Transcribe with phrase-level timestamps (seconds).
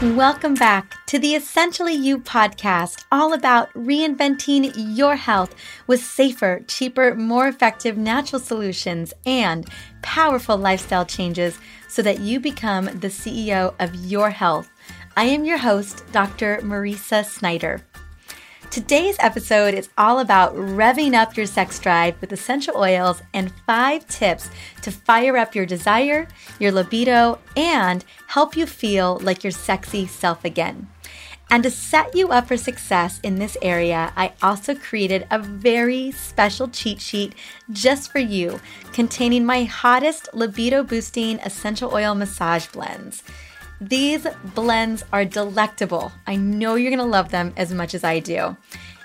[0.00, 5.56] Welcome back to the Essentially You podcast, all about reinventing your health
[5.88, 9.68] with safer, cheaper, more effective natural solutions and
[10.02, 11.58] powerful lifestyle changes
[11.88, 14.70] so that you become the CEO of your health.
[15.16, 16.60] I am your host, Dr.
[16.62, 17.82] Mariza Snyder.
[18.70, 24.06] Today's episode is all about revving up your sex drive with essential oils and five
[24.06, 24.50] tips
[24.82, 26.28] to fire up your desire,
[26.60, 30.86] your libido, and help you feel like your sexy self again.
[31.50, 36.10] And to set you up for success in this area, I also created a very
[36.10, 37.34] special cheat sheet
[37.72, 38.60] just for you
[38.92, 43.22] containing my hottest libido boosting essential oil massage blends.
[43.80, 46.12] These blends are delectable.
[46.26, 48.56] I know you're to love them as much as I do.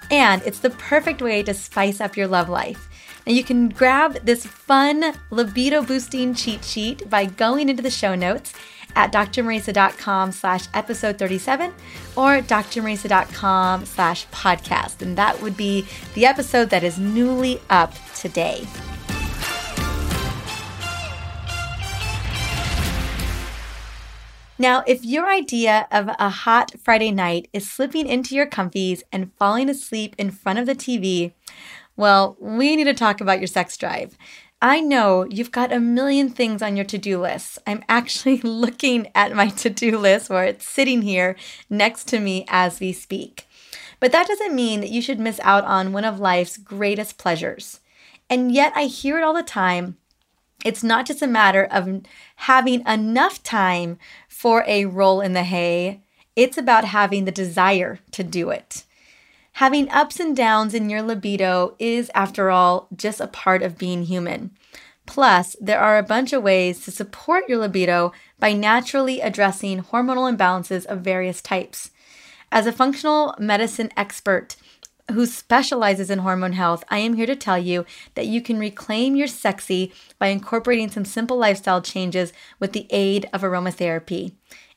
[0.10, 2.90] And it's the perfect way to spice up your love life.
[3.26, 8.16] Now you can grab this fun libido boosting cheat sheet by going into the show
[8.16, 8.54] notes
[8.96, 11.74] at drmariza.com slash episode 37
[12.16, 15.02] or drmariza.com slash podcast.
[15.02, 18.68] And that would be the episode that is newly up today.
[24.60, 29.34] Now, if your idea of a hot Friday night is slipping into your comfies and
[29.40, 31.34] falling asleep in front of the TV,
[31.96, 34.16] well, we need to talk about your sex drive.
[34.62, 37.58] I know you've got a million things on your to do list.
[37.68, 41.36] I'm actually looking at my to do list where it's sitting here
[41.70, 43.48] next to me as we speak.
[44.00, 47.80] But that doesn't mean that you should miss out on one of life's greatest pleasures.
[48.30, 49.98] And yet I hear it all the time.
[50.64, 52.02] It's not just a matter of
[52.38, 53.98] having enough time
[54.28, 56.02] for a roll in the hay,
[56.36, 58.84] it's about having the desire to do it.
[59.58, 64.04] Having ups and downs in your libido is, after all, just a part of being
[64.04, 64.52] human.
[65.06, 70.34] Plus, there are a bunch of ways to support your libido by naturally addressing hormonal
[70.34, 71.92] imbalances of various types.
[72.52, 74.56] As a functional medicine expert
[75.12, 79.16] who specializes in hormone health, I am here to tell you that you can reclaim
[79.16, 84.34] your sexy by incorporating some simple lifestyle changes with the aid of aromatherapy.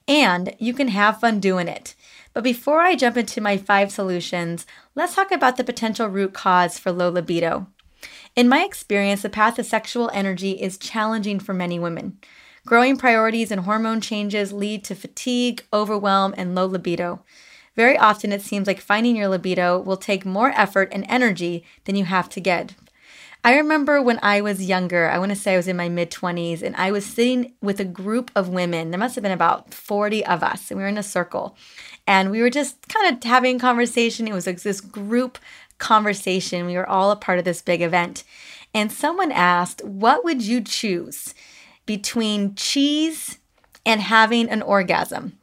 [0.08, 1.94] And you can have fun doing it.
[2.32, 6.78] But before I jump into my five solutions, let's talk about the potential root cause
[6.78, 7.68] for low libido.
[8.34, 12.18] In my experience, the path to sexual energy is challenging for many women.
[12.66, 17.24] Growing priorities and hormone changes lead to fatigue, overwhelm, and low libido.
[17.76, 21.94] Very often, it seems like finding your libido will take more effort and energy than
[21.94, 22.74] you have to get.
[23.44, 26.10] I remember when I was younger, I want to say I was in my mid
[26.10, 28.90] 20s, and I was sitting with a group of women.
[28.90, 31.56] There must have been about 40 of us, and we were in a circle.
[32.08, 34.26] And we were just kind of having conversation.
[34.26, 35.38] It was like this group
[35.78, 36.66] conversation.
[36.66, 38.24] We were all a part of this big event.
[38.74, 41.34] And someone asked, What would you choose
[41.84, 43.38] between cheese
[43.84, 45.38] and having an orgasm?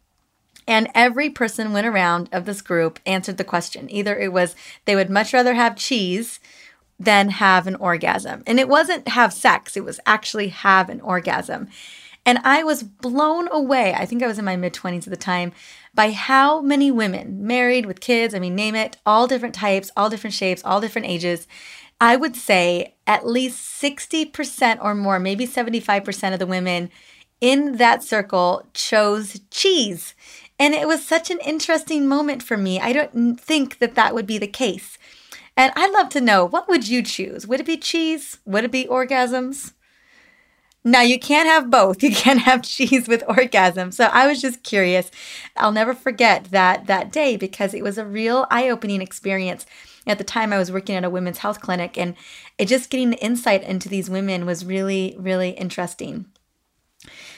[0.68, 3.90] And every person went around of this group answered the question.
[3.92, 6.40] Either it was they would much rather have cheese
[7.00, 8.44] than have an orgasm.
[8.48, 11.70] And it wasn't have sex, it was actually have an orgasm.
[12.26, 13.94] And I was blown away.
[13.94, 15.52] I think I was in my mid 20s at the time
[15.94, 20.10] by how many women, married with kids, I mean, name it, all different types, all
[20.10, 21.48] different shapes, all different ages.
[22.00, 26.90] I would say at least 60% or more, maybe 75% of the women
[27.42, 30.16] in that circle chose cheese.
[30.64, 32.80] And it was such an interesting moment for me.
[32.80, 34.98] I don't think that that would be the case.
[35.58, 37.46] And I'd love to know what would you choose?
[37.46, 38.38] Would it be cheese?
[38.46, 39.74] Would it be orgasms?
[40.86, 42.02] Now you can't have both.
[42.04, 43.92] You can't have cheese with orgasm.
[43.92, 45.12] So I was just curious.
[45.58, 49.66] I'll never forget that that day because it was a real eye-opening experience.
[50.08, 52.16] At the time I was working at a women's health clinic and
[52.58, 56.28] it just getting the insight into these women was really really interesting.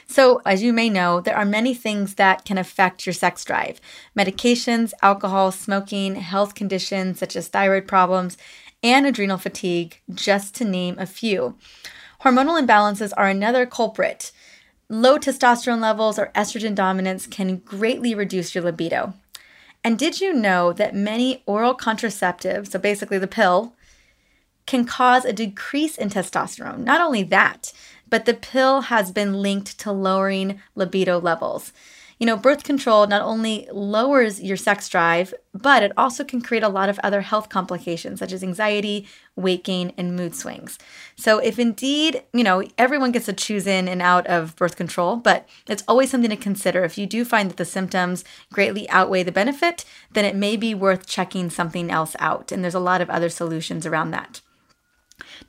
[0.08, 3.82] So, as you may know, there are many things that can affect your sex drive
[4.18, 8.38] medications, alcohol, smoking, health conditions such as thyroid problems,
[8.84, 11.58] and adrenal fatigue, just to name a few.
[12.22, 14.32] Hormonal imbalances are another culprit.
[14.90, 19.14] Low testosterone levels or estrogen dominance can greatly reduce your libido.
[19.84, 23.76] And did you know that many oral contraceptives, so basically the pill,
[24.66, 26.80] can cause a decrease in testosterone?
[26.80, 27.72] Not only that,
[28.10, 31.72] but the pill has been linked to lowering libido levels.
[32.20, 36.64] You know, birth control not only lowers your sex drive, but it also can create
[36.64, 39.06] a lot of other health complications such as anxiety,
[39.36, 40.80] weight gain, and mood swings.
[41.18, 45.18] So, if indeed, you know, everyone gets to choose in and out of birth control,
[45.18, 46.86] but it's always something to consider.
[46.86, 50.74] If you do find that the symptoms greatly outweigh the benefit, then it may be
[50.74, 52.50] worth checking something else out.
[52.50, 54.40] And there's a lot of other solutions around that.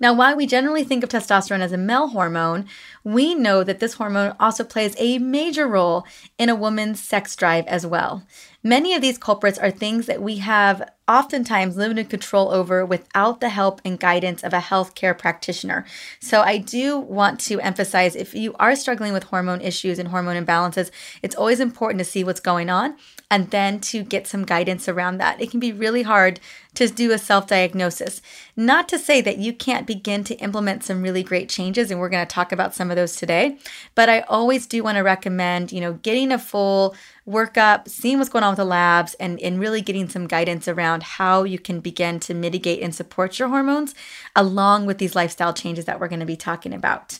[0.00, 2.66] Now, while we generally think of testosterone as a male hormone,
[3.04, 6.06] we know that this hormone also plays a major role
[6.38, 8.24] in a woman's sex drive as well.
[8.62, 13.48] Many of these culprits are things that we have oftentimes limited control over without the
[13.48, 15.86] help and guidance of a healthcare practitioner.
[16.20, 20.44] So, I do want to emphasize if you are struggling with hormone issues and hormone
[20.44, 20.90] imbalances,
[21.22, 22.96] it's always important to see what's going on
[23.30, 25.40] and then to get some guidance around that.
[25.40, 26.38] It can be really hard
[26.74, 28.22] to do a self diagnosis.
[28.54, 32.08] Not to say that you can't begin to implement some really great changes, and we're
[32.08, 33.58] going to talk about some of those today,
[33.94, 36.94] but I always do want to recommend, you know, getting a full
[37.28, 41.02] workup, seeing what's going on with the labs, and, and really getting some guidance around
[41.02, 43.94] how you can begin to mitigate and support your hormones
[44.36, 47.18] along with these lifestyle changes that we're going to be talking about.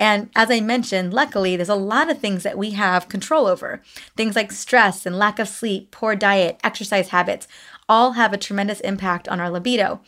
[0.00, 3.80] And as I mentioned, luckily, there's a lot of things that we have control over.
[4.16, 7.46] Things like stress and lack of sleep, poor diet, exercise habits
[7.88, 10.00] all have a tremendous impact on our libido.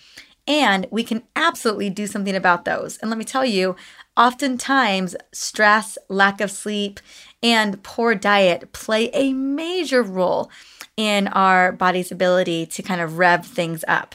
[0.49, 2.97] And we can absolutely do something about those.
[2.99, 3.77] And let me tell you,
[4.17, 7.01] oftentimes stress, lack of sleep,
[7.43, 10.51] and poor diet play a major role
[10.97, 14.15] in our body's ability to kind of rev things up.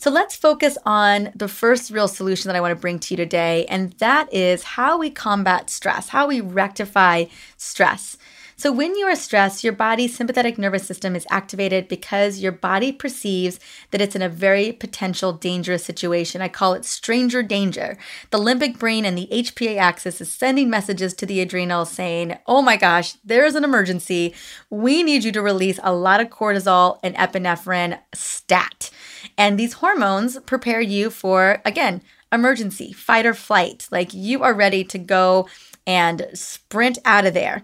[0.00, 3.16] So let's focus on the first real solution that I want to bring to you
[3.16, 7.24] today, and that is how we combat stress, how we rectify
[7.56, 8.16] stress.
[8.60, 12.90] So, when you are stressed, your body's sympathetic nervous system is activated because your body
[12.90, 13.60] perceives
[13.92, 16.42] that it's in a very potential dangerous situation.
[16.42, 17.96] I call it stranger danger.
[18.30, 22.60] The limbic brain and the HPA axis is sending messages to the adrenals saying, Oh
[22.60, 24.34] my gosh, there's an emergency.
[24.70, 28.90] We need you to release a lot of cortisol and epinephrine stat.
[29.36, 32.02] And these hormones prepare you for, again,
[32.32, 33.88] emergency, fight or flight.
[33.92, 35.46] Like you are ready to go
[35.88, 37.62] and sprint out of there.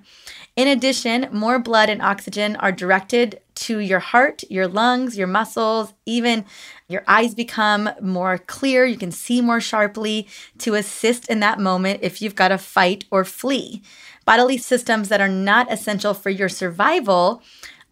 [0.57, 5.93] In addition, more blood and oxygen are directed to your heart, your lungs, your muscles,
[6.07, 6.47] even
[6.89, 8.87] your eyes become more clear.
[8.87, 10.27] You can see more sharply
[10.59, 13.83] to assist in that moment if you've got to fight or flee.
[14.25, 17.43] Bodily systems that are not essential for your survival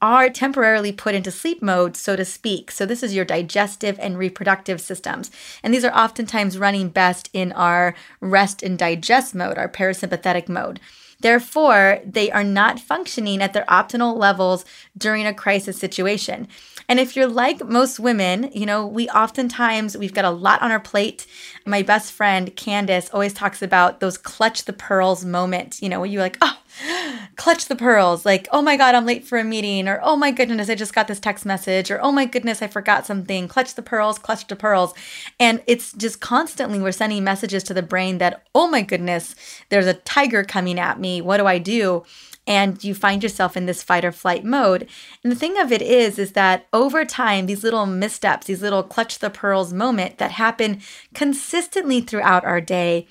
[0.03, 2.73] are temporarily put into sleep mode, so to speak.
[2.73, 5.31] So, this is your digestive and reproductive systems.
[5.63, 10.81] And these are oftentimes running best in our rest and digest mode, our parasympathetic mode.
[11.23, 14.65] Therefore, they are not functioning at their optimal levels
[14.99, 16.49] during a crisis situation.
[16.89, 20.73] And if you're like most women, you know, we oftentimes we've got a lot on
[20.73, 21.27] our plate.
[21.65, 26.09] My best friend Candace always talks about those clutch the pearls moments, you know, where
[26.09, 26.59] you're like, oh,
[27.37, 30.31] clutch the pearls, like, oh my God, I'm late for a meeting, or oh my
[30.31, 33.49] goodness, I just got this text message, or oh my goodness, I forgot something.
[33.49, 34.95] Clutch the pearls, clutch the pearls.
[35.39, 39.35] And it's just constantly we're sending messages to the brain that, oh my goodness,
[39.69, 41.21] there's a tiger coming at me.
[41.21, 42.05] What do I do?
[42.47, 44.89] And you find yourself in this fight or flight mode.
[45.23, 48.83] And the thing of it is is that over time these little missteps, these little
[48.83, 50.81] clutch the pearls moment that happen
[51.15, 53.07] consistently throughout our day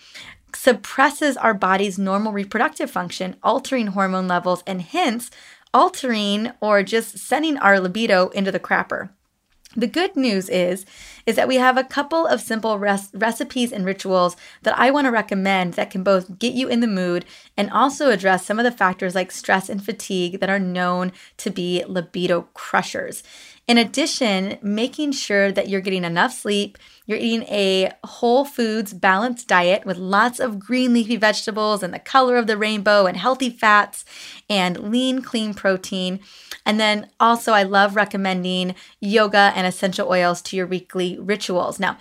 [0.53, 5.31] suppresses our body's normal reproductive function, altering hormone levels and hence
[5.73, 9.09] altering or just sending our libido into the crapper.
[9.75, 10.85] The good news is
[11.25, 15.05] is that we have a couple of simple res- recipes and rituals that I want
[15.05, 17.25] to recommend that can both get you in the mood
[17.55, 21.49] and also address some of the factors like stress and fatigue that are known to
[21.49, 23.23] be libido crushers.
[23.71, 29.47] In addition, making sure that you're getting enough sleep, you're eating a whole foods balanced
[29.47, 33.49] diet with lots of green leafy vegetables and the color of the rainbow and healthy
[33.49, 34.03] fats
[34.49, 36.19] and lean, clean protein.
[36.65, 41.79] And then also, I love recommending yoga and essential oils to your weekly rituals.
[41.79, 41.97] Now,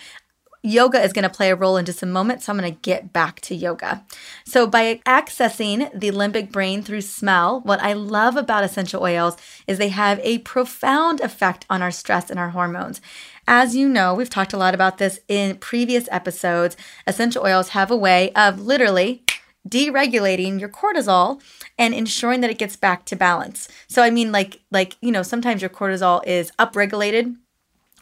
[0.62, 2.80] yoga is going to play a role in just a moment, so I'm going to
[2.80, 4.04] get back to yoga.
[4.44, 9.36] So, by accessing the limbic brain through smell, what I love about essential oils
[9.66, 13.00] is they have a profound effect on our stress and our hormones.
[13.46, 16.76] As you know, we've talked a lot about this in previous episodes.
[17.06, 19.24] Essential oils have a way of literally
[19.68, 21.40] deregulating your cortisol
[21.78, 23.68] and ensuring that it gets back to balance.
[23.88, 27.36] So I mean like like you know sometimes your cortisol is upregulated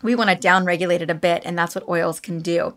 [0.02, 2.76] we want to downregulate it a bit, and that's what oils can do.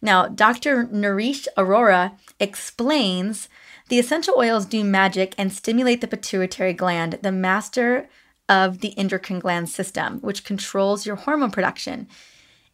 [0.00, 0.86] Now, Dr.
[0.86, 3.48] Naresh Arora explains
[3.88, 8.08] the essential oils do magic and stimulate the pituitary gland, the master
[8.48, 12.08] of the endocrine gland system, which controls your hormone production.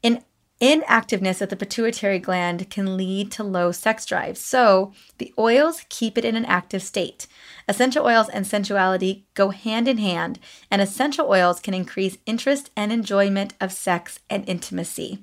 [0.02, 0.22] In
[0.60, 6.18] Inactiveness at the pituitary gland can lead to low sex drive, so the oils keep
[6.18, 7.28] it in an active state.
[7.68, 12.90] Essential oils and sensuality go hand in hand, and essential oils can increase interest and
[12.90, 15.22] enjoyment of sex and intimacy.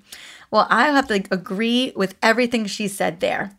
[0.51, 3.51] Well, I have to agree with everything she said there.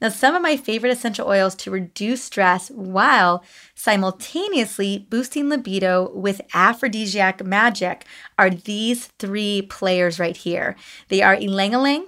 [0.00, 6.40] Now, some of my favorite essential oils to reduce stress while simultaneously boosting libido with
[6.52, 8.04] aphrodisiac magic
[8.38, 10.76] are these three players right here.
[11.08, 12.06] They are ylang ylang,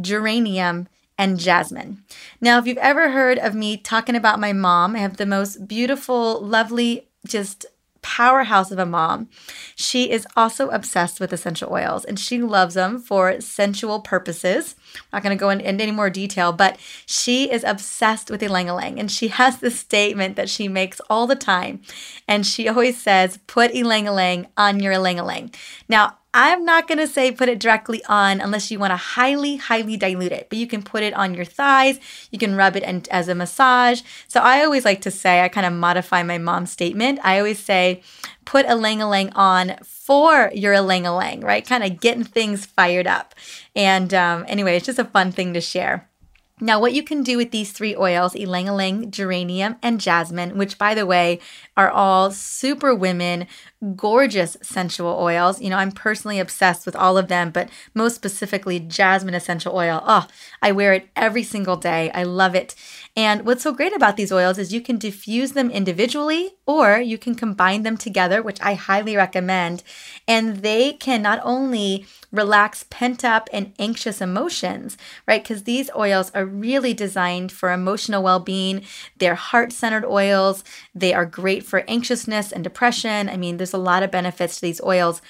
[0.00, 0.88] geranium,
[1.18, 2.02] and jasmine.
[2.40, 5.68] Now, if you've ever heard of me talking about my mom, I have the most
[5.68, 7.66] beautiful, lovely, just
[8.04, 9.28] powerhouse of a mom.
[9.74, 14.76] She is also obsessed with essential oils and she loves them for sensual purposes.
[15.10, 18.68] I'm not going to go into any more detail, but she is obsessed with ylang
[18.68, 21.80] ylang and she has this statement that she makes all the time.
[22.28, 25.50] And she always says, put ylang ylang on your ylang ylang.
[25.88, 29.96] Now, I'm not to say put it directly on unless you want to highly, highly
[29.96, 32.00] dilute it, but you can put it on your thighs.
[32.32, 34.02] You can rub it in, as a massage.
[34.26, 37.20] So I always like to say, I kind of modify my mom's statement.
[37.22, 38.02] I always say,
[38.44, 41.04] put a lang lang on for your lang
[41.40, 41.64] right?
[41.64, 43.36] Kind of getting things fired up.
[43.76, 46.08] And um, anyway, it's just a fun thing to share.
[46.60, 50.78] Now, what you can do with these three oils, ylang ylang, geranium, and jasmine, which
[50.78, 51.40] by the way
[51.76, 53.46] are all super women,
[53.96, 55.60] gorgeous sensual oils.
[55.60, 60.02] You know, I'm personally obsessed with all of them, but most specifically jasmine essential oil.
[60.06, 60.26] Oh,
[60.62, 62.10] I wear it every single day.
[62.12, 62.74] I love it.
[63.16, 67.18] And what's so great about these oils is you can diffuse them individually or you
[67.18, 69.82] can combine them together, which I highly recommend.
[70.26, 74.96] And they can not only relax pent up and anxious emotions,
[75.28, 75.42] right?
[75.42, 78.82] Because these oils are really designed for emotional well being.
[79.16, 80.64] They're heart centered oils.
[80.94, 83.28] They are great for anxiousness and depression.
[83.28, 85.22] I mean, there's a lot of benefits to these oils,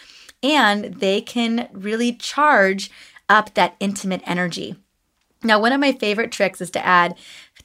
[0.42, 2.90] and they can really charge
[3.28, 4.76] up that intimate energy.
[5.42, 7.16] Now, one of my favorite tricks is to add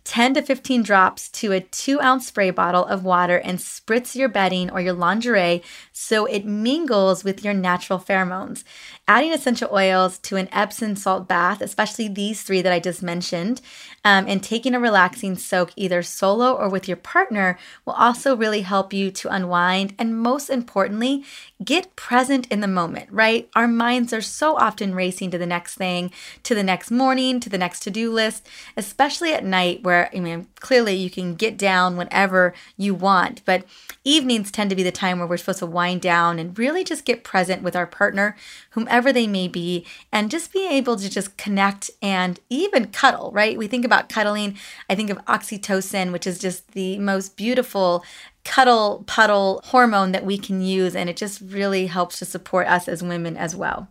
[0.04, 4.28] 10 to 15 drops to a two ounce spray bottle of water and spritz your
[4.28, 8.64] bedding or your lingerie so it mingles with your natural pheromones.
[9.10, 13.60] Adding essential oils to an Epsom salt bath, especially these three that I just mentioned,
[14.06, 18.62] um, and taking a relaxing soak either solo or with your partner will also really
[18.62, 21.26] help you to unwind and, most importantly,
[21.66, 23.50] get present in the moment, right?
[23.56, 26.12] Our minds are so often racing to the next thing,
[26.44, 28.48] to the next morning, to the next to do list,
[28.78, 33.66] especially at night where, I mean, clearly you can get down whenever you want, but
[34.04, 37.06] evenings tend to be the time where we're supposed to wind down and really just
[37.06, 38.36] get present with our partner,
[38.72, 43.58] whomever they may be, and just be able to just connect and even cuddle, right?
[43.58, 44.58] We think about cuddling,
[44.90, 48.04] I think of oxytocin, which is just the most beautiful
[48.44, 52.88] cuddle puddle hormone that we can use, and it just really helps to support us
[52.88, 53.88] as women as well.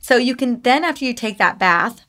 [0.00, 2.02] So you can then, after you take that bath,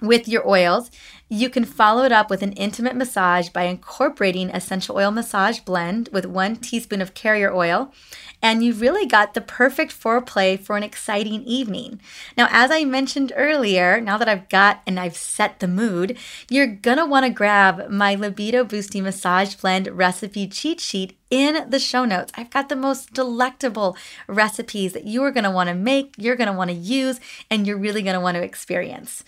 [0.00, 0.90] with your oils.
[1.34, 6.08] You can follow it up with an intimate massage by incorporating essential oil massage blend
[6.12, 7.92] with one teaspoon of carrier oil
[8.40, 12.00] and you've really got the perfect foreplay for an exciting evening.
[12.36, 16.16] Now, as I mentioned earlier, now that I've got and I've set the mood,
[16.48, 22.04] you're gonna wanna grab my libido boosting massage blend recipe cheat sheet in the show
[22.04, 22.32] notes.
[22.36, 23.96] I've got the most delectable
[24.28, 27.18] recipes that you are gonna wanna make, you're gonna wanna use,
[27.50, 29.24] and you're really gonna wanna experience.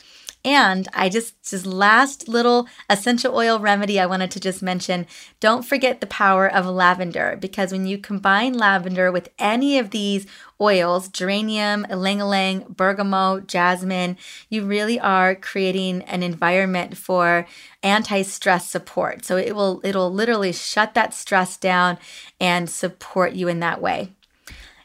[0.46, 5.08] And I just, just last little essential oil remedy I wanted to just mention
[5.40, 10.24] don't forget the power of lavender because when you combine lavender with any of these
[10.60, 14.16] oils, geranium, ylang ylang, bergamot, jasmine,
[14.48, 17.44] you really are creating an environment for
[17.82, 19.24] anti-stress support.
[19.24, 21.98] So it will it'll literally shut that stress down
[22.40, 24.12] and support you in that way.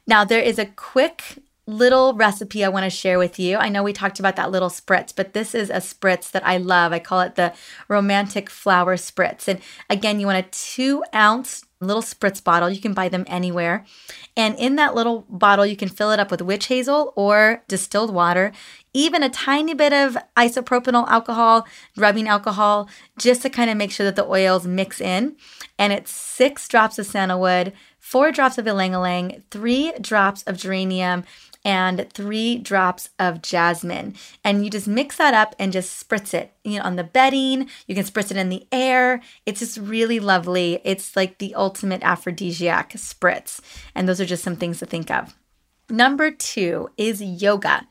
[0.08, 1.38] Now there is a quick
[1.72, 3.58] little recipe I want to share with you.
[3.58, 6.58] I know we talked about that little spritz, but this is a spritz that I
[6.58, 6.92] love.
[6.92, 7.54] I call it the
[7.88, 9.48] romantic flower spritz.
[9.48, 12.70] And again, you want a two ounce little spritz bottle.
[12.70, 13.86] You can buy them anywhere.
[14.38, 18.14] And in that little bottle, you can fill it up with witch hazel or distilled
[18.14, 18.52] water,
[18.94, 21.66] even a tiny bit of isopropanol alcohol,
[21.98, 22.88] rubbing alcohol,
[23.18, 25.36] just to kind of make sure that the oils mix in.
[25.80, 31.24] And it's six drops of sandalwood, four drops of ylang ylang, three drops of geranium,
[31.64, 34.16] and three drops of jasmine.
[34.44, 37.70] And you just mix that up and just spritz it, you know, on the bedding.
[37.88, 39.22] You can spritz it in the air.
[39.46, 40.82] It's just really lovely.
[40.84, 43.60] It's like the ultimate aphrodisiac spritz.
[43.96, 45.36] And those are just some things to think of.
[45.92, 47.86] Number two is yoga.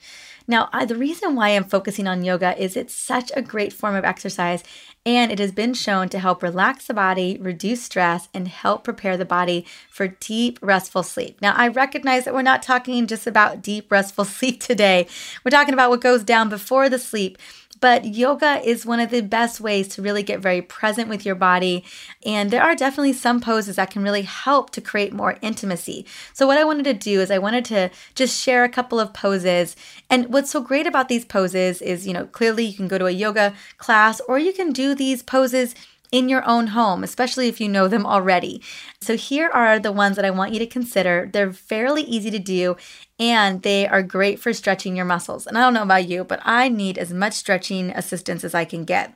[0.49, 3.95] Now, I, the reason why I'm focusing on yoga is it's such a great form
[3.95, 4.65] of exercise
[5.07, 9.17] and it has been shown to help relax the body, reduce stress, and help prepare
[9.17, 11.41] the body for deep, restful sleep.
[11.41, 15.07] Now, I recognize that we're not talking just about deep, restful sleep today.
[15.45, 17.39] We're talking about what goes down before the sleep.
[17.81, 21.35] But yoga is one of the best ways to really get very present with your
[21.35, 21.85] body.
[22.25, 26.07] And there are definitely some poses that can really help to create more intimacy.
[26.33, 29.15] So, what I wanted to do is I wanted to just share a couple of
[29.15, 29.77] poses.
[30.09, 33.07] And what's so great about these poses is, you know, clearly you can go to
[33.07, 35.75] a yoga class or you can do these poses
[36.13, 38.63] in your own home, especially if you know them already.
[39.01, 41.31] So, here are the ones that I want you to consider.
[41.33, 42.77] They're fairly easy to do
[43.19, 45.47] and they are great for stretching your muscles.
[45.47, 48.65] And I don't know about you, but I need as much stretching assistance as I
[48.65, 49.15] can get.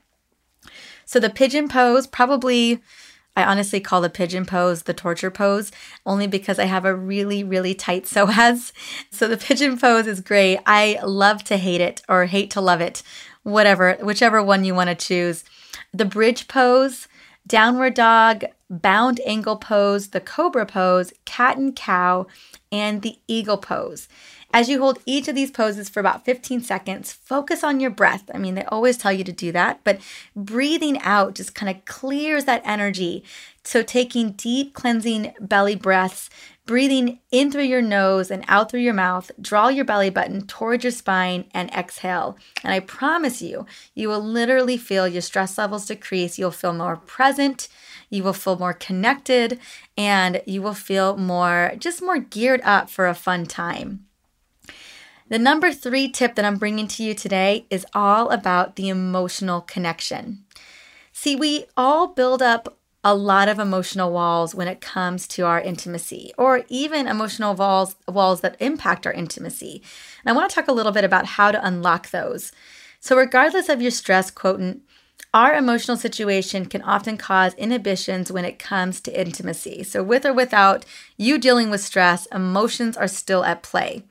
[1.04, 2.80] So, the pigeon pose, probably.
[3.36, 5.72] I honestly call the pigeon pose the torture pose
[6.06, 8.70] only because I have a really, really tight psoas.
[9.10, 10.60] So the pigeon pose is great.
[10.66, 13.02] I love to hate it or hate to love it,
[13.42, 15.42] whatever, whichever one you want to choose
[15.94, 17.06] the bridge pose,
[17.46, 22.26] downward dog, bound angle pose, the cobra pose, cat and cow,
[22.72, 24.08] and the eagle pose.
[24.52, 28.30] As you hold each of these poses for about 15 seconds, focus on your breath.
[28.32, 30.00] I mean, they always tell you to do that, but
[30.36, 33.24] breathing out just kind of clears that energy.
[33.64, 36.30] So, taking deep cleansing belly breaths
[36.66, 40.83] Breathing in through your nose and out through your mouth, draw your belly button towards
[40.83, 42.38] your spine and exhale.
[42.62, 46.38] And I promise you, you will literally feel your stress levels decrease.
[46.38, 47.68] You'll feel more present,
[48.09, 49.59] you will feel more connected,
[49.99, 54.06] and you will feel more, just more geared up for a fun time.
[55.28, 59.61] The number three tip that I'm bringing to you today is all about the emotional
[59.61, 60.44] connection.
[61.12, 65.61] See, we all build up a lot of emotional walls when it comes to our
[65.61, 69.82] intimacy or even emotional walls walls that impact our intimacy.
[70.25, 72.50] And I want to talk a little bit about how to unlock those.
[73.00, 74.82] So regardless of your stress quotient,
[75.34, 79.82] our emotional situation can often cause inhibitions when it comes to intimacy.
[79.82, 84.04] So, with or without you dealing with stress, emotions are still at play.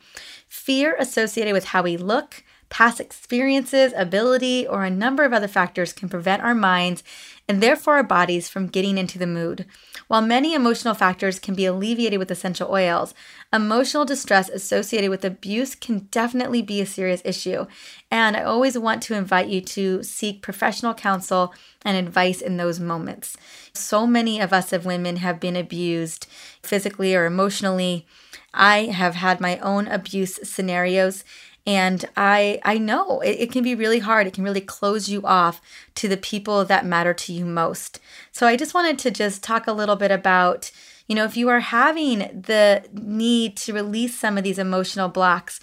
[0.50, 5.94] Fear associated with how we look, past experiences, ability, or a number of other factors
[5.94, 7.04] can prevent our minds
[7.48, 9.68] and therefore our bodies from getting into the mood.
[10.08, 13.14] While many emotional factors can be alleviated with essential oils,
[13.54, 17.68] emotional distress associated with abuse can definitely be a serious issue.
[18.10, 21.54] And I always want to invite you to seek professional counsel
[21.86, 23.38] and advice in those moments.
[23.76, 26.26] So many of us of women have been abused
[26.64, 28.08] physically or emotionally.
[28.52, 31.24] I have had my own abuse scenarios
[31.66, 35.22] and i i know it, it, can be really hard it can really close you
[35.24, 35.62] off
[35.96, 38.00] to the people that matter to you most
[38.32, 40.72] so i just wanted to just talk a little bit about
[41.08, 45.60] you know if you are having the need to release some of these emotional blocks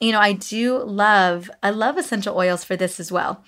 [0.00, 3.44] you know i do love i love essential oils for this as well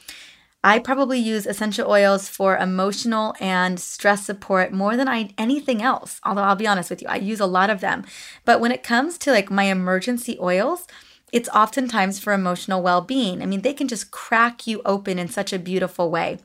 [0.64, 6.20] I probably use essential oils for emotional and stress support more than I anything else.
[6.24, 8.04] Although I'll be honest with you, I use a lot of them.
[8.44, 10.88] But when it comes to like my emergency oils,
[11.32, 13.42] it's oftentimes for emotional well being.
[13.42, 16.38] I mean, they can just crack you open in such a beautiful way.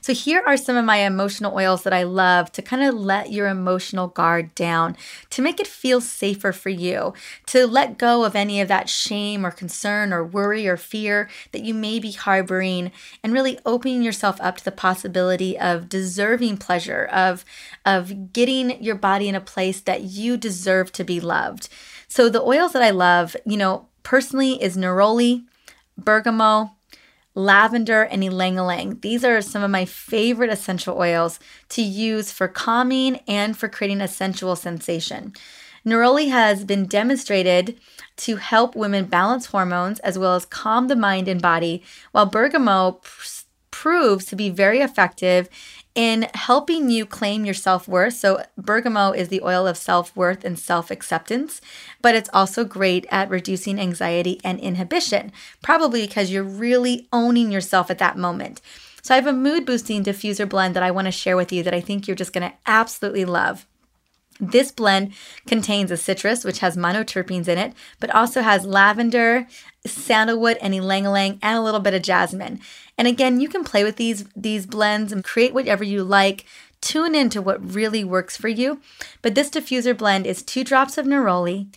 [0.00, 3.30] So, here are some of my emotional oils that I love to kind of let
[3.30, 4.96] your emotional guard down,
[5.30, 7.12] to make it feel safer for you,
[7.46, 11.62] to let go of any of that shame or concern or worry or fear that
[11.62, 17.08] you may be harboring, and really opening yourself up to the possibility of deserving pleasure,
[17.12, 17.44] of,
[17.84, 21.68] of getting your body in a place that you deserve to be loved.
[22.10, 25.44] So the oils that I love, you know, personally is neroli,
[25.96, 26.70] bergamot,
[27.36, 28.98] lavender, and ylang ylang.
[29.00, 34.00] These are some of my favorite essential oils to use for calming and for creating
[34.00, 35.34] a sensual sensation.
[35.86, 37.78] Neroli has been demonstrated
[38.16, 43.02] to help women balance hormones as well as calm the mind and body, while bergamot
[43.02, 45.48] pr- proves to be very effective
[45.94, 48.14] in helping you claim your self worth.
[48.14, 51.60] So, bergamot is the oil of self worth and self acceptance,
[52.02, 55.32] but it's also great at reducing anxiety and inhibition,
[55.62, 58.60] probably because you're really owning yourself at that moment.
[59.02, 61.62] So, I have a mood boosting diffuser blend that I want to share with you
[61.62, 63.66] that I think you're just going to absolutely love.
[64.40, 65.12] This blend
[65.46, 69.46] contains a citrus, which has monoterpenes in it, but also has lavender,
[69.84, 72.60] sandalwood, and ylang ylang, and a little bit of jasmine.
[72.96, 76.46] And again, you can play with these these blends and create whatever you like.
[76.80, 78.80] Tune into what really works for you.
[79.22, 81.68] But this diffuser blend is two drops of neroli,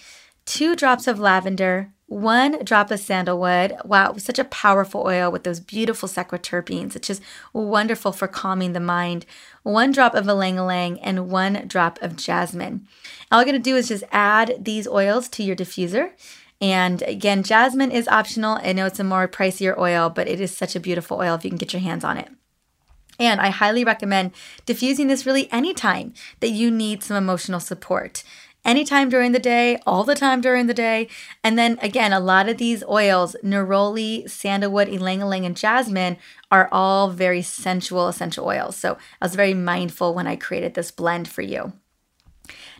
[0.46, 3.74] two drops of lavender, one drop of sandalwood.
[3.84, 6.96] Wow, such a powerful oil with those beautiful sesquiterpenes.
[6.96, 9.26] It's just wonderful for calming the mind.
[9.64, 12.88] One drop of ylang ylang and one drop of jasmine.
[13.32, 16.12] All you're gonna do is just add these oils to your diffuser.
[16.62, 18.60] And again, jasmine is optional.
[18.62, 21.44] I know it's a more pricier oil, but it is such a beautiful oil if
[21.44, 22.30] you can get your hands on it.
[23.20, 24.32] And I highly recommend
[24.66, 28.24] diffusing this really anytime that you need some emotional support
[28.66, 31.08] anytime during the day, all the time during the day.
[31.44, 36.18] And then again, a lot of these oils, neroli, sandalwood, ylang ylang, and jasmine,
[36.52, 38.76] are all very sensual essential oils.
[38.76, 41.74] So I was very mindful when I created this blend for you.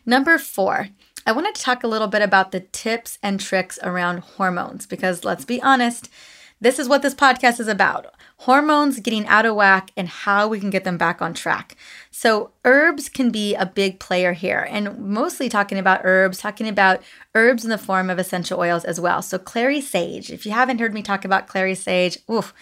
[0.06, 0.90] Number four,
[1.26, 5.24] I want to talk a little bit about the tips and tricks around hormones because
[5.24, 6.10] let's be honest,
[6.64, 10.62] This is what this podcast is about hormones getting out of whack and how we
[10.62, 11.76] can get them back on track.
[12.10, 17.02] So, herbs can be a big player here, and mostly talking about herbs, talking about
[17.36, 19.22] herbs in the form of essential oils as well.
[19.22, 22.54] So, clary sage, if you haven't heard me talk about clary sage, oof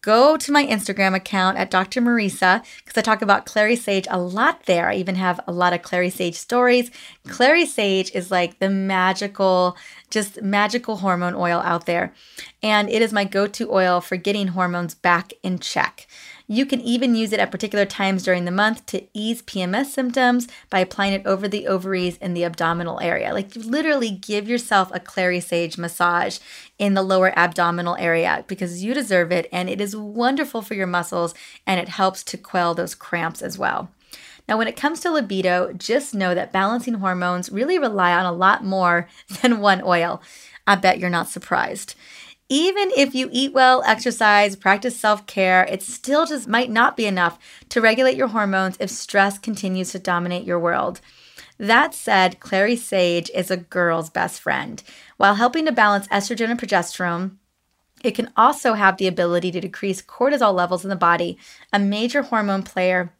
[0.00, 2.00] go to my Instagram account at Dr.
[2.00, 4.88] Mariza because I talk about clary sage a lot there.
[4.88, 6.90] I even have a lot of clary sage stories.
[7.26, 9.76] Clary sage is like the magical,
[10.10, 12.14] just magical hormone oil out there.
[12.62, 16.06] And it is my go to oil for getting hormones back in check.
[16.50, 20.48] You can even use it at particular times during the month to ease PMS symptoms
[20.70, 23.34] by applying it over the ovaries in the abdominal area.
[23.34, 26.38] Like literally give yourself a clary sage massage
[26.78, 30.86] in the lower abdominal area because you deserve it and it is wonderful for your
[30.86, 31.34] muscles
[31.66, 33.90] and it helps to quell those cramps as well.
[34.48, 38.32] Now, when it comes to libido, just know that balancing hormones really rely on a
[38.32, 39.06] lot more
[39.42, 40.22] than one oil.
[40.66, 41.94] I bet you're not surprised
[42.48, 47.06] even if you eat well, exercise, practice self care, it still just might not be
[47.06, 51.00] enough to regulate your hormones if stress continues to dominate your world.
[51.58, 54.82] That said, Clary Sage is a girl's best friend.
[55.16, 57.36] While helping to balance estrogen and progesterone,
[58.04, 61.36] it can also have the ability to decrease cortisol levels in the body,
[61.72, 63.12] a major hormone player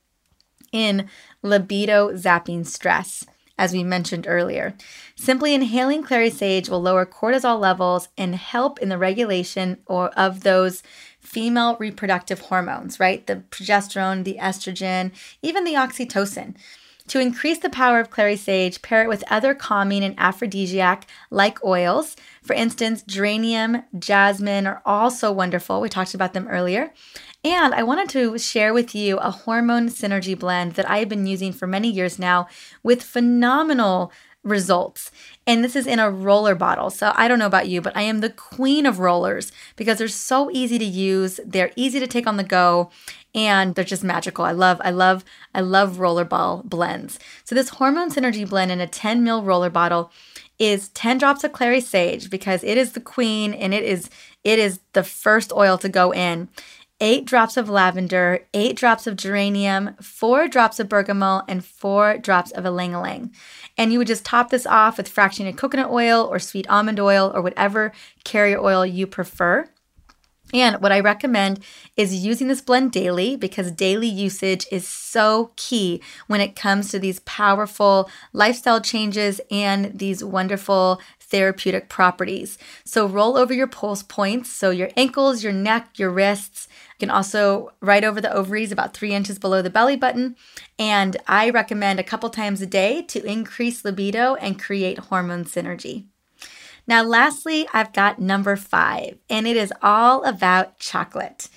[0.72, 1.08] in
[1.42, 3.26] libido zapping stress
[3.58, 4.74] as we mentioned earlier.
[5.16, 10.42] Simply inhaling clary sage will lower cortisol levels and help in the regulation or of
[10.42, 10.82] those
[11.20, 13.26] female reproductive hormones, right?
[13.26, 15.10] The progesterone, the estrogen,
[15.42, 16.54] even the oxytocin.
[17.08, 21.64] To increase the power of clary sage, pair it with other calming and aphrodisiac like
[21.64, 22.16] oils.
[22.42, 25.80] For instance, geranium, jasmine are also wonderful.
[25.80, 26.92] We talked about them earlier.
[27.48, 31.26] And I wanted to share with you a hormone synergy blend that I have been
[31.26, 32.46] using for many years now
[32.82, 35.10] with phenomenal results.
[35.46, 36.90] And this is in a roller bottle.
[36.90, 40.08] So I don't know about you, but I am the queen of rollers because they're
[40.08, 41.40] so easy to use.
[41.42, 42.90] They're easy to take on the go
[43.34, 44.44] and they're just magical.
[44.44, 47.18] I love, I love, I love rollerball blends.
[47.44, 50.12] So this hormone synergy blend in a 10 ml roller bottle
[50.58, 54.10] is 10 drops of clary sage because it is the queen and it is
[54.44, 56.48] it is the first oil to go in
[57.00, 62.50] eight drops of lavender, eight drops of geranium, four drops of bergamot, and four drops
[62.52, 63.32] of ylang ylang.
[63.76, 67.30] And you would just top this off with fractionated coconut oil or sweet almond oil
[67.34, 67.92] or whatever
[68.24, 69.68] carrier oil you prefer.
[70.52, 71.60] And what I recommend
[71.96, 76.98] is using this blend daily because daily usage is so key when it comes to
[76.98, 82.58] these powerful lifestyle changes and these wonderful therapeutic properties.
[82.84, 87.10] So roll over your pulse points, so your ankles, your neck, your wrists, you can
[87.10, 90.36] also right over the ovaries, about three inches below the belly button.
[90.78, 96.06] And I recommend a couple times a day to increase libido and create hormone synergy.
[96.86, 101.48] Now, lastly, I've got number five, and it is all about chocolate.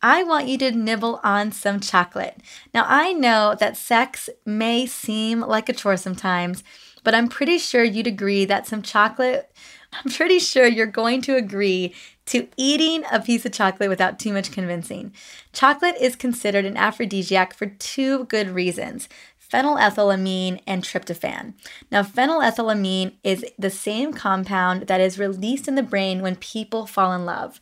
[0.00, 2.40] I want you to nibble on some chocolate.
[2.72, 6.64] Now, I know that sex may seem like a chore sometimes,
[7.08, 9.50] but I'm pretty sure you'd agree that some chocolate,
[9.94, 11.94] I'm pretty sure you're going to agree
[12.26, 15.14] to eating a piece of chocolate without too much convincing.
[15.54, 19.08] Chocolate is considered an aphrodisiac for two good reasons
[19.50, 21.54] phenylethylamine and tryptophan.
[21.90, 27.14] Now, phenylethylamine is the same compound that is released in the brain when people fall
[27.14, 27.58] in love,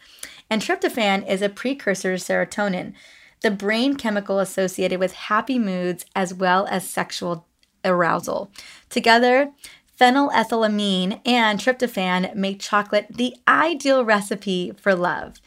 [0.51, 2.95] and tryptophan is a precursor to serotonin,
[3.43, 7.46] the brain chemical associated with happy moods as well as sexual
[7.87, 8.51] arousal.
[8.91, 9.53] Together,
[9.99, 15.41] phenylethylamine and tryptophan make chocolate the ideal recipe for love.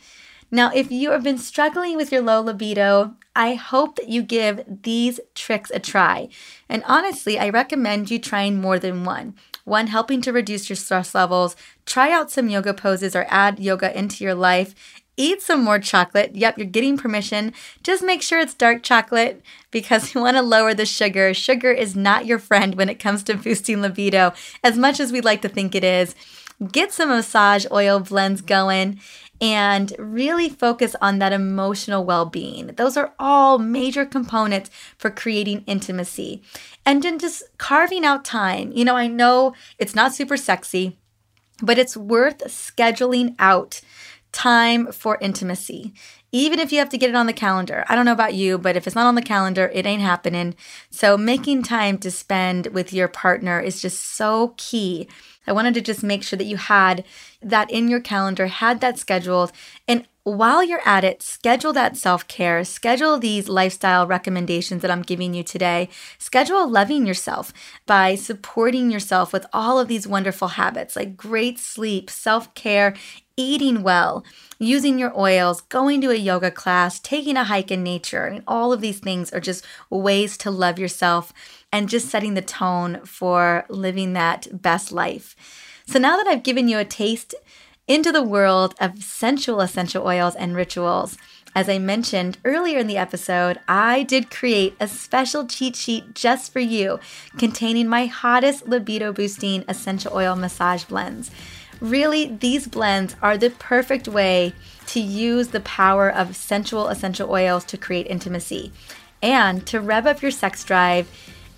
[0.52, 4.64] Now, if you have been struggling with your low libido, I hope that you give
[4.82, 6.30] these tricks a try.
[6.68, 9.36] And honestly, I recommend you trying more than one.
[9.64, 11.56] One, helping to reduce your stress levels.
[11.86, 14.74] Try out some yoga poses or add yoga into your life
[15.20, 16.34] eat some more chocolate.
[16.34, 17.54] Yep, you're getting permission.
[17.84, 21.34] Just make sure it's dark chocolate because you want to lower the sugar.
[21.34, 25.26] Sugar is not your friend when it comes to boosting libido, as much as we'd
[25.26, 26.16] like to think it is.
[26.72, 29.00] Get some massage oil blends going
[29.42, 32.68] and really focus on that emotional well being.
[32.68, 36.42] Those are all major components for creating intimacy.
[36.86, 38.72] And then just carving out time.
[38.74, 40.98] You know, I know it's not super sexy,
[41.62, 43.82] but it's worth scheduling out
[44.32, 45.94] time for intimacy.
[46.32, 47.84] Even if you have to get it on the calendar.
[47.88, 50.56] I don't know about you, but if it's not on the calendar, it ain't happening.
[50.92, 55.08] So, making time to spend with your partner is just so key.
[55.48, 57.04] I wanted to just make sure that you had
[57.42, 59.52] that in your calendar, had that scheduled,
[59.88, 65.02] and while you're at it, schedule that self care, schedule these lifestyle recommendations that I'm
[65.02, 65.90] giving you today.
[66.18, 67.54] Schedule loving yourself
[67.86, 72.96] by supporting yourself with all of these wonderful habits like great sleep, self care,
[73.40, 74.24] eating well,
[74.60, 78.28] using your oils, going to a yoga class, taking a hike in nature.
[78.28, 81.34] I mean, all of these things are just ways to love yourself
[81.72, 85.36] and just setting the tone for living that best life.
[85.86, 87.34] So now that I've given you a taste
[87.88, 91.18] into the world of sensual essential oils and rituals.
[91.56, 96.54] As I mentioned earlier in the episode, I did create a special cheat sheet just
[96.54, 97.00] for you
[97.40, 101.32] containing my hottest libido boosting essential oil massage blends.
[101.80, 104.54] Really, these blends are the perfect way
[104.88, 108.72] to use the power of sensual essential oils to create intimacy
[109.22, 111.10] and to rev up your sex drive.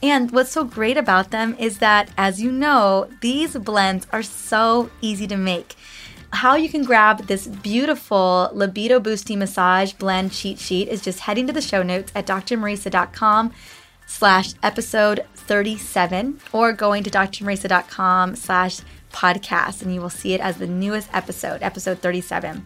[0.03, 4.89] And what's so great about them is that, as you know, these blends are so
[5.01, 5.75] easy to make
[6.33, 11.45] how you can grab this beautiful libido boosting massage blend cheat sheet is just heading
[11.47, 13.51] to the show notes at drmariza.com
[14.07, 18.79] slash episode 37 or going to drmariza.com slash
[19.11, 22.65] podcast and you will see it as the newest episode, episode 37.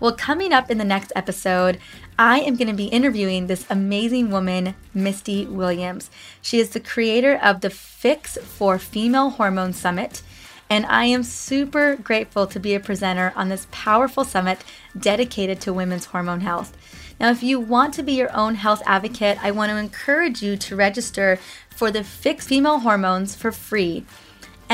[0.00, 1.78] Well, coming up in the next episode,
[2.18, 6.10] I am going to be interviewing this amazing woman, Misty Williams.
[6.42, 10.22] She is the creator of the Fix for Female Hormone Summit
[10.70, 14.64] and I am super grateful to be a presenter on this powerful summit
[14.98, 16.76] dedicated to women's hormone health.
[17.20, 20.56] Now, if you want to be your own health advocate, I want to encourage you
[20.56, 24.04] to register for the Fix Female Hormones for free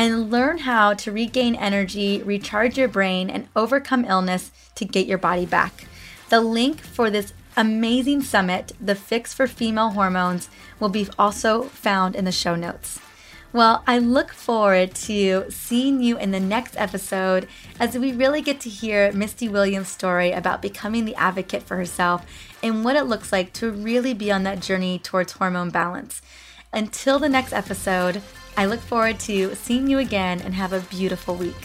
[0.00, 5.18] and learn how to regain energy, recharge your brain, and overcome illness to get your
[5.18, 5.84] body back.
[6.30, 12.16] The link for this amazing summit, the Fix for Female Hormones, will be also found
[12.16, 12.98] in the show notes.
[13.52, 17.46] Well, I look forward to seeing you in the next episode
[17.78, 22.24] as we really get to hear Misty Williams' story about becoming the advocate for herself
[22.62, 26.22] and what it looks like to really be on that journey towards hormone balance.
[26.72, 28.22] Until the next episode,
[28.56, 31.56] I look forward to seeing you again and have a beautiful week.